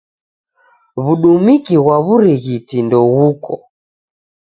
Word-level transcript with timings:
W'udumiki 1.03 1.75
ghwa 1.83 1.97
w'urighiti 2.05 2.77
ndeghuko. 2.85 3.53